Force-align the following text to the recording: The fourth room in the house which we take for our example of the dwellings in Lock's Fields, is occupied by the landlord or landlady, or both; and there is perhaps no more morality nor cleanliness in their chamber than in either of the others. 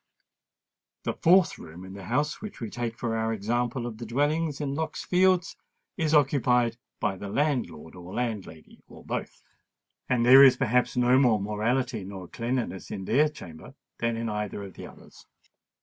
The 1.03 1.13
fourth 1.13 1.59
room 1.59 1.85
in 1.85 1.93
the 1.93 2.05
house 2.05 2.41
which 2.41 2.59
we 2.59 2.71
take 2.71 2.97
for 2.97 3.15
our 3.15 3.31
example 3.31 3.85
of 3.85 3.99
the 3.99 4.05
dwellings 4.07 4.59
in 4.59 4.73
Lock's 4.73 5.05
Fields, 5.05 5.55
is 5.95 6.15
occupied 6.15 6.77
by 6.99 7.17
the 7.17 7.29
landlord 7.29 7.93
or 7.95 8.11
landlady, 8.15 8.81
or 8.87 9.05
both; 9.05 9.43
and 10.09 10.25
there 10.25 10.43
is 10.43 10.57
perhaps 10.57 10.97
no 10.97 11.19
more 11.19 11.39
morality 11.39 12.03
nor 12.03 12.27
cleanliness 12.27 12.89
in 12.89 13.05
their 13.05 13.29
chamber 13.29 13.75
than 13.99 14.17
in 14.17 14.27
either 14.27 14.63
of 14.63 14.73
the 14.73 14.87
others. 14.87 15.27